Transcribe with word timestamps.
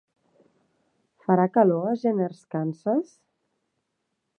Farà 1.25 1.47
calor 1.59 1.85
a 1.91 1.95
Jenners 2.05 2.43
Kansas? 2.57 3.17